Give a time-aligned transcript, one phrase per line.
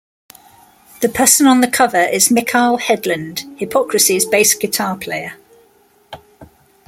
[1.01, 5.33] The person on the cover is Mikael Hedlund, Hypocrisy's bass guitar player.